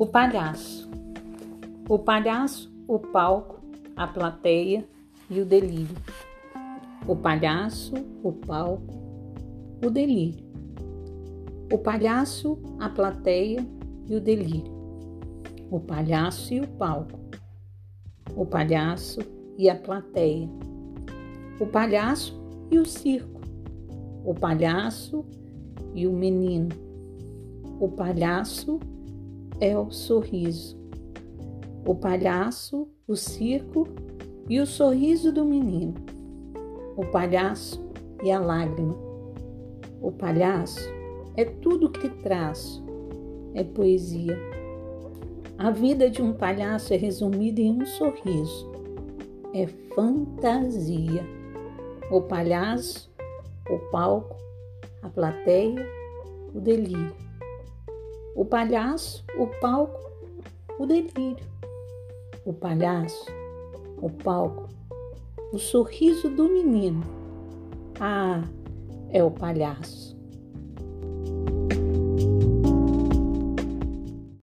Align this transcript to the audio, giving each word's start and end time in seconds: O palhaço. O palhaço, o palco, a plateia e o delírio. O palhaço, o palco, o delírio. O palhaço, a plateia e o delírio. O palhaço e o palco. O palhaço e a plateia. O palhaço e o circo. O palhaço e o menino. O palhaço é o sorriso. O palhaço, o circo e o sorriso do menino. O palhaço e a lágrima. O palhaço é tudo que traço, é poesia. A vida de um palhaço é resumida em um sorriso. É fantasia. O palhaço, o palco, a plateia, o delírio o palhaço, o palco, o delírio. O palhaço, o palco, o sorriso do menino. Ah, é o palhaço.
O 0.00 0.06
palhaço. 0.06 0.88
O 1.88 1.98
palhaço, 1.98 2.72
o 2.86 3.00
palco, 3.00 3.60
a 3.96 4.06
plateia 4.06 4.86
e 5.28 5.40
o 5.40 5.44
delírio. 5.44 5.96
O 7.04 7.16
palhaço, 7.16 7.94
o 8.22 8.32
palco, 8.32 8.94
o 9.84 9.90
delírio. 9.90 10.44
O 11.72 11.78
palhaço, 11.78 12.56
a 12.78 12.88
plateia 12.88 13.66
e 14.06 14.14
o 14.14 14.20
delírio. 14.20 14.72
O 15.68 15.80
palhaço 15.80 16.54
e 16.54 16.60
o 16.60 16.68
palco. 16.68 17.18
O 18.36 18.46
palhaço 18.46 19.18
e 19.58 19.68
a 19.68 19.74
plateia. 19.74 20.48
O 21.58 21.66
palhaço 21.66 22.40
e 22.70 22.78
o 22.78 22.86
circo. 22.86 23.40
O 24.24 24.32
palhaço 24.32 25.24
e 25.92 26.06
o 26.06 26.12
menino. 26.12 26.68
O 27.80 27.88
palhaço 27.88 28.78
é 29.60 29.76
o 29.76 29.90
sorriso. 29.90 30.78
O 31.86 31.94
palhaço, 31.94 32.88
o 33.06 33.16
circo 33.16 33.88
e 34.48 34.60
o 34.60 34.66
sorriso 34.66 35.32
do 35.32 35.44
menino. 35.44 35.94
O 36.96 37.04
palhaço 37.06 37.82
e 38.22 38.30
a 38.30 38.38
lágrima. 38.38 38.96
O 40.00 40.12
palhaço 40.12 40.88
é 41.36 41.44
tudo 41.44 41.90
que 41.90 42.08
traço, 42.08 42.84
é 43.54 43.64
poesia. 43.64 44.38
A 45.56 45.70
vida 45.70 46.08
de 46.08 46.22
um 46.22 46.32
palhaço 46.32 46.94
é 46.94 46.96
resumida 46.96 47.60
em 47.60 47.82
um 47.82 47.86
sorriso. 47.86 48.70
É 49.52 49.66
fantasia. 49.94 51.24
O 52.10 52.20
palhaço, 52.22 53.10
o 53.68 53.78
palco, 53.90 54.36
a 55.02 55.08
plateia, 55.08 55.84
o 56.54 56.60
delírio 56.60 57.27
o 58.38 58.44
palhaço, 58.44 59.24
o 59.36 59.48
palco, 59.48 59.98
o 60.78 60.86
delírio. 60.86 61.44
O 62.44 62.52
palhaço, 62.52 63.26
o 64.00 64.08
palco, 64.08 64.68
o 65.52 65.58
sorriso 65.58 66.30
do 66.30 66.44
menino. 66.44 67.02
Ah, 67.98 68.44
é 69.10 69.24
o 69.24 69.30
palhaço. 69.32 70.16